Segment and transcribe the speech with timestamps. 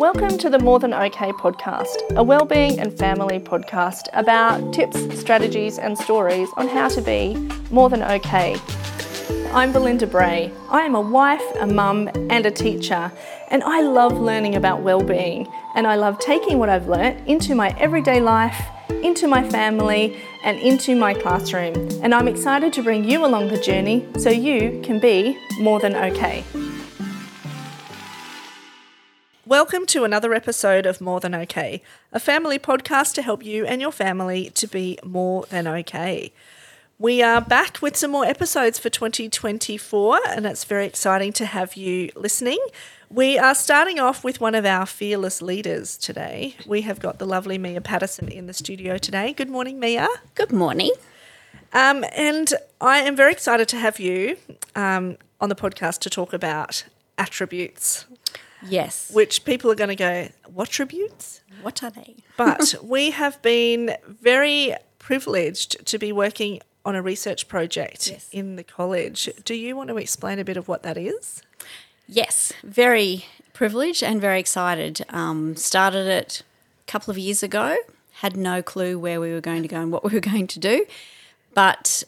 [0.00, 5.78] Welcome to the More Than OK podcast, a wellbeing and family podcast about tips, strategies,
[5.78, 7.34] and stories on how to be
[7.70, 8.56] more than okay.
[9.52, 10.50] I'm Belinda Bray.
[10.70, 13.12] I am a wife, a mum, and a teacher,
[13.48, 15.46] and I love learning about well-being.
[15.74, 18.58] And I love taking what I've learnt into my everyday life,
[18.88, 21.74] into my family, and into my classroom.
[22.02, 25.94] And I'm excited to bring you along the journey so you can be more than
[25.94, 26.42] okay.
[29.50, 31.82] Welcome to another episode of More Than Okay,
[32.12, 36.32] a family podcast to help you and your family to be more than okay.
[37.00, 41.74] We are back with some more episodes for 2024, and it's very exciting to have
[41.74, 42.64] you listening.
[43.10, 46.54] We are starting off with one of our fearless leaders today.
[46.64, 49.32] We have got the lovely Mia Patterson in the studio today.
[49.32, 50.06] Good morning, Mia.
[50.36, 50.92] Good morning.
[51.72, 54.36] Um, and I am very excited to have you
[54.76, 56.84] um, on the podcast to talk about
[57.18, 58.06] attributes,
[58.68, 59.10] Yes.
[59.12, 61.40] which people are going to go, What tributes?
[61.62, 62.16] What are they?
[62.36, 68.28] But we have been very privileged to be working on a research project Yes.
[68.32, 69.28] in the college.
[69.44, 71.42] Do you want to explain a bit of what that is?
[72.06, 75.04] Yes, very privileged and very excited.
[75.10, 76.42] Um, started it
[76.86, 77.76] a couple of years ago.
[78.14, 80.58] Had no clue where we were going to go and what we were going to
[80.58, 80.86] do,
[81.54, 82.02] but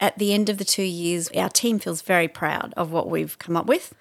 [0.00, 3.36] at the end of the two years, our team feels very proud of what we've
[3.38, 3.94] come up with.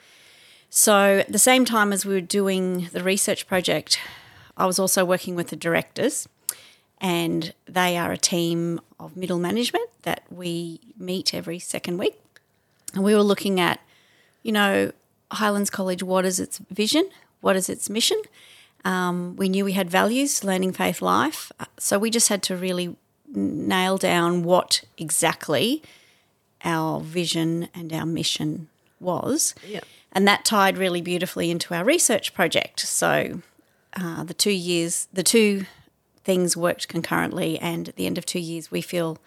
[0.69, 3.99] So, at the same time as we were doing the research project,
[4.57, 6.27] I was also working with the directors,
[6.99, 12.19] and they are a team of middle management that we meet every second week.
[12.93, 13.79] And we were looking at,
[14.43, 14.91] you know,
[15.31, 17.09] Highlands College, what is its vision?
[17.41, 18.21] What is its mission?
[18.83, 21.51] Um, we knew we had values, learning, faith, life.
[21.59, 22.95] Uh, So we just had to really
[23.33, 25.83] nail down what exactly
[26.63, 29.53] our vision and our mission was.
[29.67, 29.81] Yeah.
[30.17, 32.79] And that tied really beautifully into our research project.
[32.79, 33.43] So
[33.95, 35.65] uh, the two years, the two
[36.23, 39.19] things worked concurrently, and at the end of two years, we feel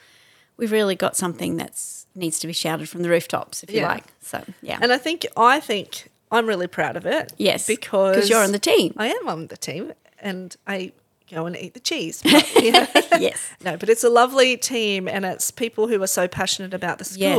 [0.57, 4.03] we've really got something that's needs to be shouted from the rooftops, if you like.
[4.21, 7.33] So yeah, And I think I think I'm really proud of it.
[7.39, 8.93] yes, Because you're on the team.
[8.97, 10.91] I am on the team and I
[11.31, 12.21] go and eat the cheese.
[12.31, 12.87] But, yeah.
[13.21, 16.99] yes, No, but it's a lovely team and it's people who are so passionate about
[16.99, 17.39] the Yes.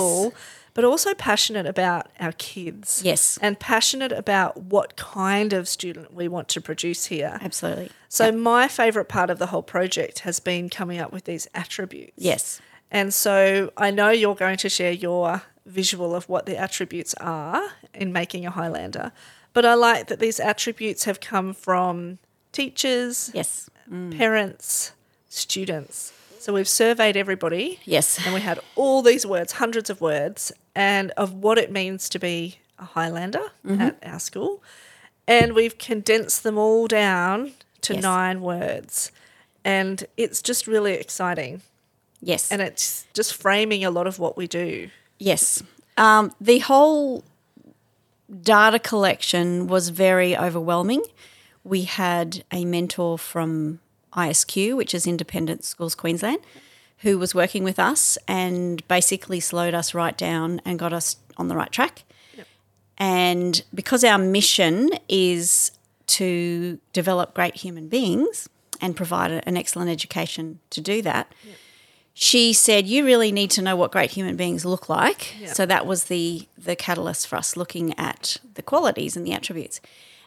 [0.74, 3.02] But also passionate about our kids.
[3.04, 3.38] Yes.
[3.42, 7.38] And passionate about what kind of student we want to produce here.
[7.42, 7.90] absolutely.
[8.10, 12.14] So my favorite part of the whole project has been coming up with these attributes.
[12.18, 17.14] Yes, And so I know you're going to share your visual of what the attributes
[17.22, 17.62] are
[17.94, 19.12] in making a Highlander.
[19.54, 22.20] But I like that these attributes have come from
[22.52, 24.18] teachers, yes, mm.
[24.18, 24.94] parents,
[25.30, 26.14] students.
[26.40, 31.12] So we've surveyed everybody yes, and we had all these words, hundreds of words, and
[31.12, 33.82] of what it means to be a Highlander Mm-hmm.
[33.82, 34.62] at our school.
[35.28, 37.52] And we've condensed them all down
[37.82, 38.04] to Yes.
[38.04, 39.12] nine words.
[39.64, 41.62] And it's just really exciting.
[42.22, 44.90] yes, And it's just framing a lot of what we do.
[45.20, 45.64] yes.
[45.98, 47.24] Um, the whole
[48.42, 51.04] data collection was very overwhelming.
[51.64, 53.80] We had a mentor from
[54.14, 56.40] ISQ, which is Independent Schools Queensland,
[57.02, 61.48] who was working with us and basically slowed us right down and got us on
[61.48, 62.04] the right track.
[62.98, 65.72] And because our mission is
[66.08, 68.48] to develop great human beings
[68.80, 71.34] and provide an excellent education to do that,
[72.14, 75.88] she said, "You really need to know what great human beings look like." So that
[75.88, 79.82] was the the catalyst for us looking at the qualities and the attributes,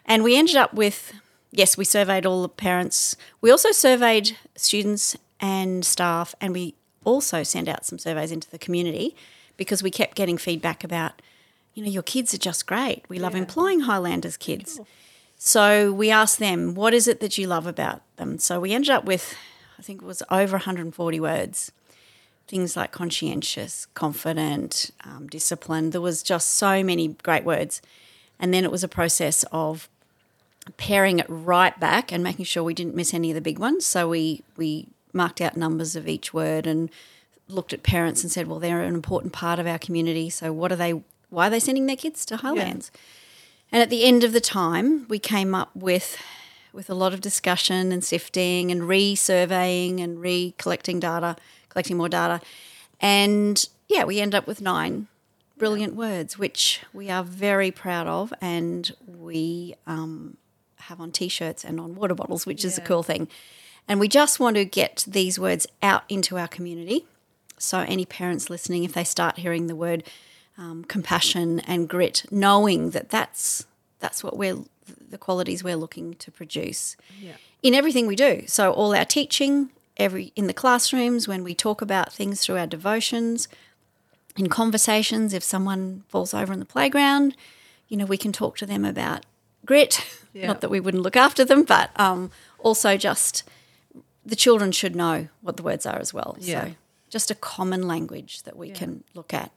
[0.04, 1.12] and we ended up with
[1.52, 3.16] yes, we surveyed all the parents.
[3.40, 6.74] We also surveyed students and staff, and we
[7.04, 9.14] also sent out some surveys into the community
[9.56, 11.22] because we kept getting feedback about,
[11.74, 13.04] you know, your kids are just great.
[13.08, 14.80] We love employing Highlanders kids.
[15.36, 18.38] So we asked them, what is it that you love about them?
[18.38, 19.36] So we ended up with,
[19.78, 21.72] I think it was over 140 words.
[22.46, 25.92] Things like conscientious, confident, um, disciplined.
[25.92, 27.80] There was just so many great words.
[28.38, 29.88] And then it was a process of
[30.76, 33.84] paring it right back and making sure we didn't miss any of the big ones.
[33.86, 36.90] So we we marked out numbers of each word and
[37.48, 40.30] looked at parents and said, well, they're an important part of our community.
[40.30, 41.02] So what are they?
[41.30, 42.90] Why are they sending their kids to Highlands?
[43.72, 46.16] And at the end of the time, we came up with
[46.72, 51.36] with a lot of discussion and sifting and re-surveying and re-collecting data,
[51.68, 52.40] collecting more data,
[53.00, 55.06] and yeah, we end up with nine
[55.56, 60.36] brilliant words, which we are very proud of, and we um,
[60.76, 63.28] have on t-shirts and on water bottles, which is a cool thing.
[63.88, 67.06] And we just want to get these words out into our community.
[67.58, 70.04] So any parents listening, if they start hearing the word
[70.56, 73.66] um, compassion and grit, knowing that that's
[74.00, 74.58] that's what we're
[75.10, 77.32] the qualities we're looking to produce Yeah.
[77.62, 78.44] in everything we do.
[78.46, 82.66] So all our teaching, every in the classrooms when we talk about things through our
[82.66, 83.48] devotions,
[84.36, 87.36] in conversations if someone falls over in the playground,
[87.88, 89.24] you know, we can talk to them about
[89.66, 90.00] grit.
[90.36, 90.48] Yeah.
[90.48, 93.44] Not that we wouldn't look after them, but um, also just
[94.26, 96.36] the children should know what the words are as well.
[96.40, 96.64] Yeah.
[96.64, 96.74] So
[97.10, 99.50] just a common language that we can look at.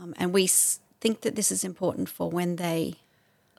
[0.00, 2.94] Um, and we s- think that this is important for when they,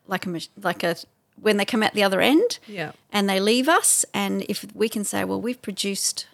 [0.08, 0.96] like a, like a,
[1.40, 2.94] when they come out the other end Yeah.
[3.12, 4.06] and they leave us.
[4.14, 6.28] And if we can say, well, we've produced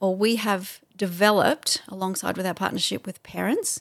[0.00, 3.80] or we have developed alongside with our partnership with parents,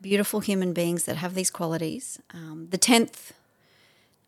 [0.00, 2.18] beautiful human beings that have these qualities.
[2.32, 3.32] Um, the 10th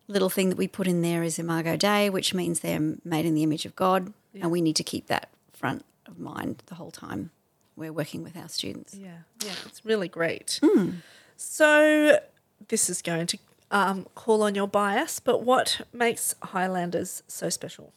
[0.09, 3.35] little thing that we put in there is Imago Dei, which means they're made in
[3.35, 4.13] the image of God.
[4.41, 7.31] And we need to keep that front of mind the whole time
[7.75, 8.93] we're working with our students.
[8.93, 10.59] Yeah, yeah, it's really great.
[11.37, 12.19] So,
[12.67, 13.37] this is going to
[13.71, 17.93] um, call on your bias, but what makes Highlanders so special?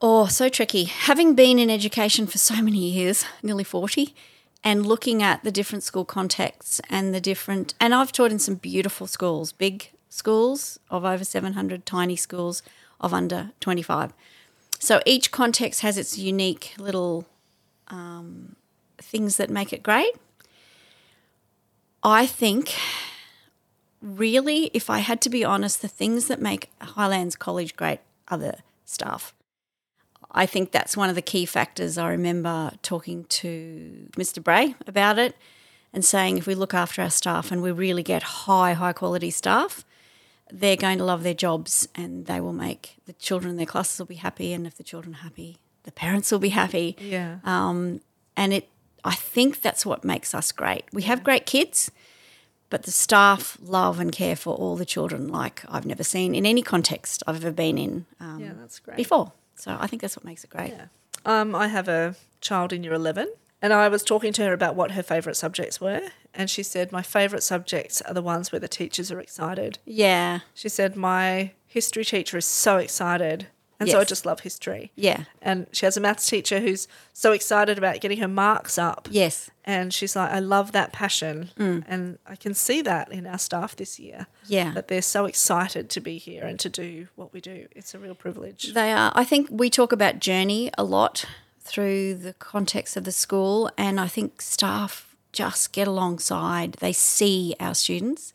[0.00, 0.84] Oh, so tricky.
[0.84, 4.14] Having been in education for so many years, nearly 40,
[4.62, 8.56] and looking at the different school contexts and the different, and I've taught in some
[8.56, 12.62] beautiful schools, big schools of over 700, tiny schools
[13.00, 14.12] of under 25.
[14.78, 17.26] So each context has its unique little
[17.88, 18.56] um,
[18.98, 20.12] things that make it great.
[22.02, 22.74] I think,
[24.00, 28.38] really, if I had to be honest, the things that make Highlands College great are
[28.38, 29.34] the staff.
[30.30, 31.98] I think that's one of the key factors.
[31.98, 34.42] I remember talking to Mr.
[34.42, 35.34] Bray about it
[35.92, 39.30] and saying if we look after our staff and we really get high, high quality
[39.30, 39.84] staff,
[40.52, 43.98] they're going to love their jobs and they will make the children in their classes
[43.98, 44.52] will be happy.
[44.52, 46.96] And if the children are happy, the parents will be happy.
[47.00, 47.38] Yeah.
[47.44, 48.00] Um,
[48.36, 48.68] and it,
[49.04, 50.84] I think that's what makes us great.
[50.92, 51.90] We have great kids,
[52.70, 56.44] but the staff love and care for all the children like I've never seen in
[56.44, 58.96] any context I've ever been in um, yeah, that's great.
[58.96, 59.32] before.
[59.56, 60.70] So I think that's what makes it great.
[60.70, 60.86] Yeah.
[61.24, 63.32] Um, I have a child in year 11,
[63.62, 66.02] and I was talking to her about what her favourite subjects were.
[66.34, 69.78] And she said, My favourite subjects are the ones where the teachers are excited.
[69.84, 73.48] Yeah, She said, My history teacher is so excited.
[73.80, 74.90] And so I just love history.
[74.96, 79.06] yeah, And she has a maths teacher who's so excited about getting her marks up.
[79.08, 81.50] yes, And she's like, I love that passion.
[81.56, 81.84] Mm.
[81.86, 84.26] And I can see that in our staff this year.
[84.48, 84.72] yeah.
[84.74, 87.68] That they're so excited to be here and to do what we do.
[87.70, 88.74] It's a real privilege.
[88.74, 89.12] They are.
[89.14, 91.24] I think we talk about journey a lot
[91.68, 96.72] through the context of the school, and I think staff just get alongside.
[96.74, 98.32] They see our students,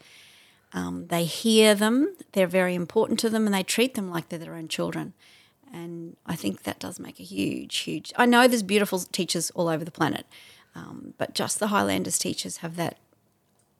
[0.74, 4.40] um, they hear them, they're very important to them, and they treat them like they're
[4.40, 5.14] their own children.
[5.72, 8.14] And I think that does make a huge, huge.
[8.16, 10.26] I know there's beautiful teachers all over the planet,
[10.76, 12.98] um, but just the Highlanders teachers have that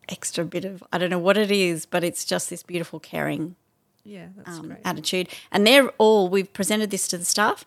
[0.10, 3.56] extra bit of I don't know what it is, but it's just this beautiful caring
[4.04, 4.80] Yeah, that's um, great.
[4.84, 5.30] attitude.
[5.52, 7.64] And they're all, we've presented this to the staff,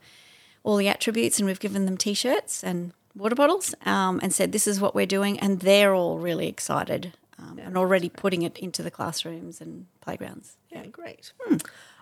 [0.66, 4.50] all the attributes, and we've given them t shirts and water bottles um, and said,
[4.50, 5.38] this is what we're doing.
[5.38, 10.56] And they're all really excited um, and already putting it into the classrooms and playgrounds.
[10.70, 11.32] Yeah, great.
[11.40, 11.58] Hmm.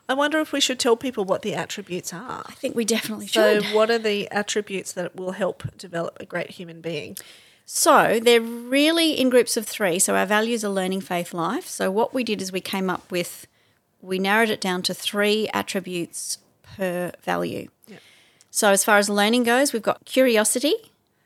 [0.08, 2.43] I wonder if we should tell people what the attributes are.
[2.46, 3.64] I think we definitely So, should.
[3.64, 7.16] So, what are the attributes that will help develop a great human being?
[7.66, 9.99] So they're really in groups of three.
[9.99, 11.66] So our values are learning, faith, life.
[11.66, 13.46] So what we did is we came up with,
[14.02, 17.68] we narrowed it down to three attributes per value.
[18.54, 18.58] Yeah.
[18.58, 20.75] So as far as learning goes, we've got curiosity,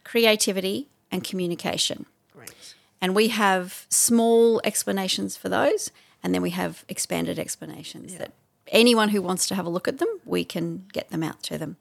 [0.03, 2.07] creativity, and communication.
[2.35, 2.75] Great.
[3.01, 5.91] And we have small explanations for those,
[6.23, 8.33] and then we have expanded explanations that
[8.69, 11.59] anyone who wants to have a look at them, we can get them out to
[11.59, 11.77] them.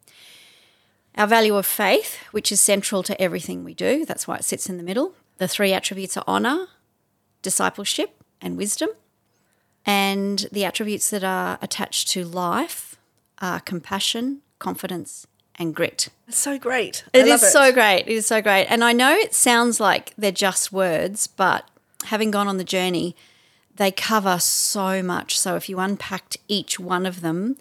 [1.15, 4.69] Our value of faith, which is central to everything we do, that's why it sits
[4.69, 5.13] in the middle.
[5.37, 6.67] The three attributes are honour,
[7.41, 8.89] discipleship, and wisdom.
[9.85, 12.97] And the attributes that are attached to life
[13.41, 15.25] are compassion, confidence,
[15.57, 16.09] and grit.
[16.27, 17.03] It's so great.
[17.13, 18.01] I It is so great.
[18.01, 18.65] It is so great.
[18.65, 21.67] And I know it sounds like they're just words, but
[22.05, 23.15] having gone on the journey,
[23.75, 25.37] they cover so much.
[25.37, 27.57] So if you unpacked each one of them,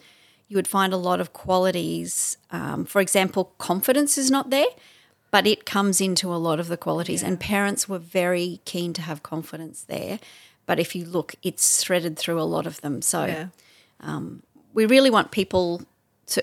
[0.48, 2.36] you would find a lot of qualities.
[2.50, 4.66] Um, for example, confidence is not there,
[5.30, 7.22] but it comes into a lot of the qualities.
[7.22, 10.18] And parents were very keen to have confidence there.
[10.66, 13.02] But if you look, it's threaded through a lot of them.
[13.02, 14.20] So Yeah.
[14.74, 15.82] we really want people
[16.28, 16.42] to.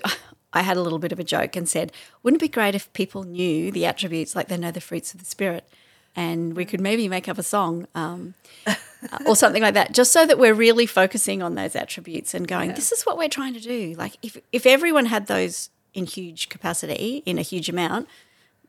[0.54, 1.92] I had a little bit of a joke and said,
[2.22, 5.20] wouldn't it be great if people knew the attributes like they know the fruits of
[5.20, 5.68] the Spirit?
[6.16, 8.34] And we could maybe make up a song um,
[9.26, 12.72] or something like that, just so that we're really focusing on those attributes and going,
[12.74, 13.94] this is what we're trying to do.
[13.98, 18.08] Like, if, if everyone had those in huge capacity, in a huge amount,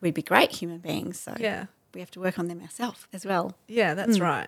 [0.01, 1.19] we'd be great human beings.
[1.19, 1.65] So Yeah.
[1.93, 3.55] we have to work on them ourselves as well.
[3.67, 4.47] Yeah, that's right.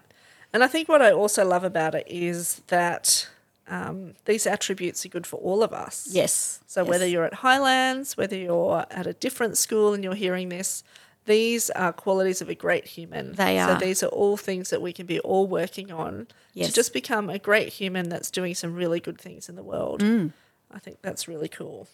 [0.52, 3.28] And I think what I also love about it is that
[3.68, 6.08] um, these attributes are good for all of us.
[6.12, 6.62] Yes.
[6.68, 6.90] So yes.
[6.90, 10.84] whether you're at Highlands, whether you're at a different school and you're hearing this,
[11.26, 13.34] these are qualities of a great human.
[13.34, 13.78] They are.
[13.80, 16.70] So these are all things that we can be all working on Yes.
[16.70, 20.02] to just become a great human that's doing some really good things in the world.
[20.02, 20.32] Mm.
[20.72, 21.88] I think that's really cool.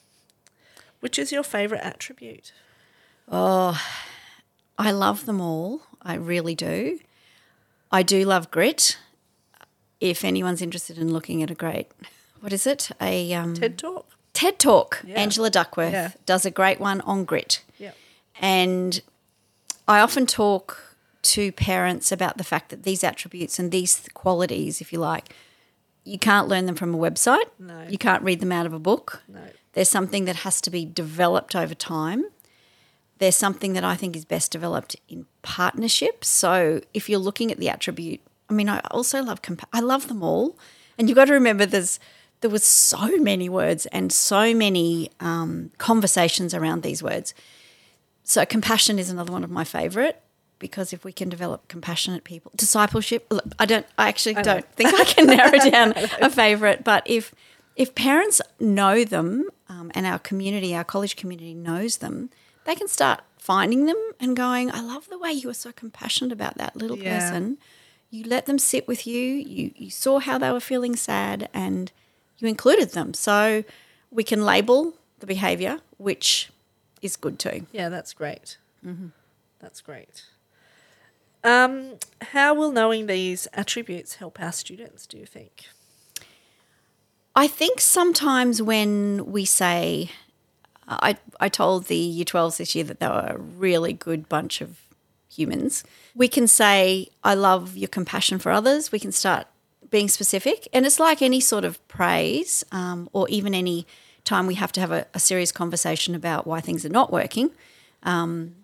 [1.01, 2.53] Which is your favorite attribute?
[3.27, 3.81] Oh,
[4.77, 5.81] I love them all.
[6.01, 6.99] I really do.
[7.91, 8.97] I do love grit.
[10.03, 11.87] If anyone's interested in looking at a great,
[12.41, 12.91] what is it?
[12.99, 14.05] A um, TED Talk.
[14.33, 15.01] TED Talk.
[15.05, 15.15] Yeah.
[15.15, 16.11] Angela Duckworth Yeah.
[16.25, 17.63] does a great one on grit.
[17.77, 17.91] Yeah.
[18.41, 19.01] And
[19.87, 24.91] I often talk to parents about the fact that these attributes and these qualities, if
[24.91, 25.33] you like,
[26.03, 27.47] you can't learn them from a website.
[27.57, 27.85] No.
[27.87, 29.23] You can't read them out of a book.
[29.29, 29.39] No.
[29.71, 32.25] There's something that has to be developed over time.
[33.19, 36.25] There's something that I think is best developed in partnership.
[36.25, 38.19] So if you're looking at the attribute,
[38.53, 40.57] I mean, I also love compa- I love them all,
[40.97, 41.99] and you've got to remember there's
[42.41, 47.33] there was so many words and so many um, conversations around these words.
[48.23, 50.17] So compassion is another one of my favourite
[50.59, 53.25] because if we can develop compassionate people, discipleship.
[53.31, 53.87] Look, I don't.
[53.97, 56.83] I actually don't think I can narrow down a favourite.
[56.83, 57.33] But if
[57.75, 62.29] if parents know them um, and our community, our college community knows them,
[62.65, 64.71] they can start finding them and going.
[64.71, 67.19] I love the way you were so compassionate about that little Yeah.
[67.19, 67.57] person.
[68.13, 69.19] You let them sit with you.
[69.19, 71.91] You you saw how they were feeling sad and
[72.37, 73.15] you included them.
[73.15, 73.63] So
[74.11, 76.51] we can label the behaviour, which
[77.01, 77.65] is good too.
[77.71, 78.57] Yeah, that's great.
[79.59, 80.25] That's great.
[81.43, 85.65] Um, how will knowing these attributes help our students, do you think?
[87.35, 90.11] I think sometimes when we say,
[90.87, 94.61] I, I told the Year 12s this year that they were a really good bunch
[94.61, 94.82] of
[95.37, 95.83] humans.
[96.15, 98.91] We can say, I love your compassion for others.
[98.91, 99.47] We can start
[99.89, 100.67] being specific.
[100.73, 103.85] And it's like any sort of praise um, or even any
[104.23, 107.51] time we have to have a, a serious conversation about why things are not working.
[108.03, 108.55] Um,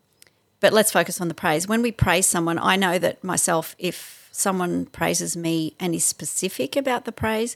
[0.60, 1.68] but let's focus on the praise.
[1.68, 6.76] When we praise someone, I know that myself, if someone praises me and is specific
[6.76, 7.56] about the praise,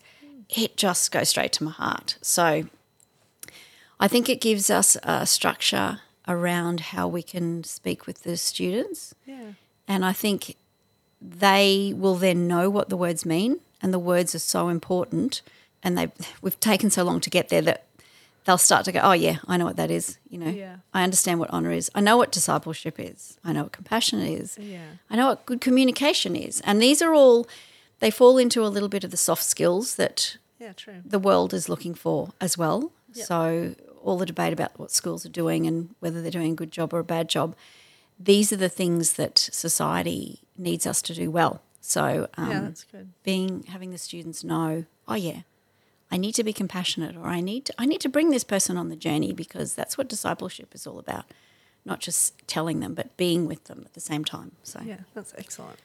[0.49, 2.17] it just goes straight to my heart.
[2.21, 2.65] So
[3.99, 9.13] I think it gives us a structure around how we can speak with the students.
[9.25, 9.53] Yeah.
[9.87, 10.55] And I think
[11.21, 13.59] they will then know what the words mean.
[13.81, 15.41] And the words are so important.
[15.81, 16.11] And they
[16.41, 17.85] we've taken so long to get there that
[18.45, 20.17] they'll start to go, oh, yeah, I know what that is.
[20.29, 20.77] You know, Yeah.
[20.93, 21.89] I understand what honor is.
[21.95, 23.37] I know what discipleship is.
[23.43, 24.57] I know what compassion is.
[24.57, 24.79] Yeah.
[25.09, 26.61] I know what good communication is.
[26.61, 27.47] And these are all,
[27.99, 30.95] they fall into a little bit of the soft skills that Yeah, true.
[31.05, 32.91] the world is looking for as well.
[33.13, 36.71] So all the debate about what schools are doing and whether they're doing a good
[36.71, 37.55] job or a bad job,
[38.19, 41.61] these are the things that society needs us to do well.
[41.81, 43.09] So um, Yeah, that's good.
[43.23, 45.41] being having the students know, oh yeah,
[46.11, 48.77] I need to be compassionate, or I need to, I need to bring this person
[48.77, 51.25] on the journey because that's what discipleship is all about.
[51.85, 54.51] Not just telling them, but being with them at the same time.
[54.63, 55.79] So Yeah, that's excellent.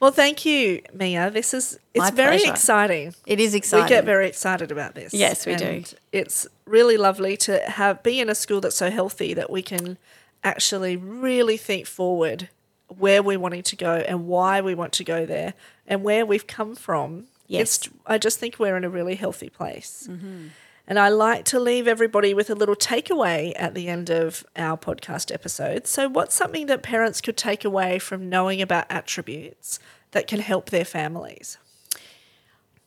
[0.00, 1.30] Well, thank you, Mia.
[1.30, 2.52] This is it's My very pleasure.
[2.52, 3.14] exciting.
[3.26, 3.84] it is exciting.
[3.84, 5.12] We get very excited about this.
[5.12, 5.82] Yes, we do.
[6.12, 9.98] It's really lovely to have be in a school that's so healthy that we can
[10.44, 12.48] actually really think forward
[12.86, 15.54] where we're wanting to go and why we want to go there
[15.86, 17.24] and where we've come from.
[17.48, 17.78] Yes.
[17.78, 20.06] It's, I just think we're in a really healthy place.
[20.08, 20.48] Mm-hmm.
[20.88, 24.78] And I like to leave everybody with a little takeaway at the end of our
[24.78, 25.86] podcast episode.
[25.86, 29.78] So, what's something that parents could take away from knowing about attributes
[30.12, 31.58] that can help their families?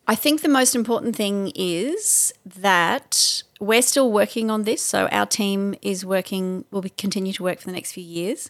[0.07, 4.81] I think the most important thing is that we're still working on this.
[4.81, 8.49] So our team is working, will continue to work for the next few years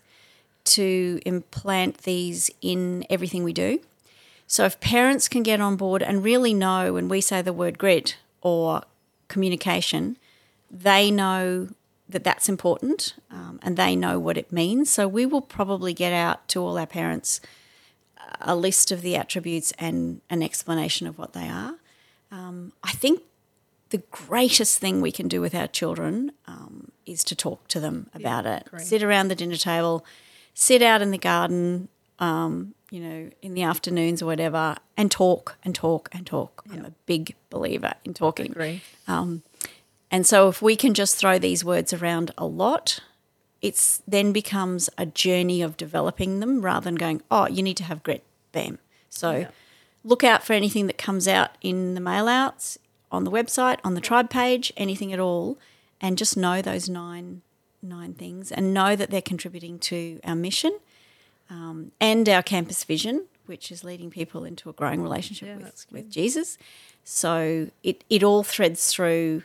[0.63, 3.81] to implant these in everything we do.
[4.48, 7.77] So if parents can get on board and really know when we say the word
[7.77, 8.84] grit or
[9.32, 10.18] communication,
[10.70, 11.70] they know
[12.08, 14.92] that that's important um, and they know what it means.
[14.92, 17.42] So we will probably get out to all our parents
[18.40, 21.76] a list of the attributes and an explanation of what they are.
[22.32, 23.24] Um, I think
[23.90, 28.10] the greatest thing we can do with our children um, is to talk to them
[28.14, 28.64] about it.
[28.68, 28.84] agree.
[28.84, 30.06] Sit around the dinner table,
[30.54, 35.57] sit out in the garden, um, you know, in the afternoons or whatever, and talk
[35.63, 36.62] and talk and talk.
[36.69, 38.51] I'm a big believer in talking.
[38.51, 38.81] Agree.
[39.07, 39.41] Um,
[40.12, 43.00] and so if we can just throw these words around a lot,
[43.62, 47.86] it's then becomes a journey of developing them rather than going, oh, you need to
[47.86, 48.77] have grit, bam.
[49.10, 49.48] So
[50.03, 52.77] look out for anything that comes out in the mail outs,
[53.10, 55.57] on the website, on the tribe page, anything at all,
[56.01, 57.41] and just know those nine
[57.83, 60.77] nine things and know that they're contributing to our mission
[61.51, 65.86] um, and our campus vision, which is leading people into a growing relationship Yeah, with,
[65.91, 66.58] with Jesus.
[67.03, 69.43] So it, it all threads through.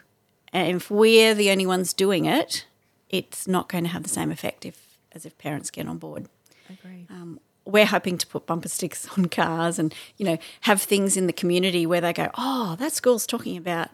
[0.53, 2.65] And if we're the only ones doing it,
[3.11, 6.29] it's not going to have the same effect if, as if parents get on board.
[6.71, 7.07] Agree.
[7.11, 11.27] Um, we're hoping to put bumper stickers on cars and, you know, have things in
[11.27, 13.91] the community where they go, oh, that school's talking about,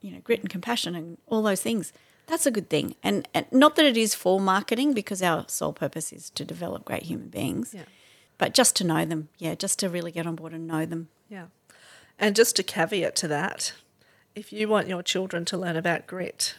[0.00, 1.92] you know, grit and compassion and all those things.
[2.26, 2.96] That's a good thing.
[3.02, 6.84] And, and not that it is for marketing because our sole purpose is to develop
[6.84, 7.82] great human beings, Yeah.
[8.38, 9.28] but just to know them.
[9.38, 11.08] Yeah, just to really get on board and know them.
[11.28, 11.46] Yeah.
[12.18, 13.74] And just a caveat to that,
[14.34, 16.56] if you want your children to learn about grit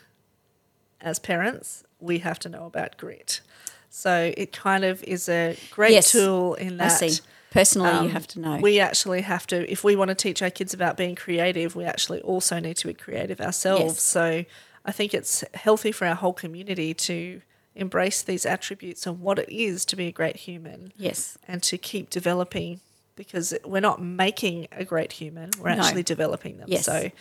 [1.01, 3.41] as parents, we have to know about grit.
[3.89, 6.89] So it kind of is a great Yes, tool in I that.
[6.89, 7.21] see.
[7.49, 8.57] Personally, you um, have to know.
[8.57, 11.85] We actually have to, if we want to teach our kids about being creative, we
[11.85, 13.83] actually also need to be creative ourselves.
[13.95, 14.01] Yes.
[14.01, 14.45] So
[14.87, 17.41] I think it's healthy for our whole community to
[17.75, 21.37] embrace these attributes and what it is to be a great human yes.
[21.47, 22.79] and to keep developing
[23.15, 25.81] because we're not making a great human, we're No.
[25.83, 26.67] actually developing them.
[26.69, 26.85] Yes.
[26.85, 27.11] So,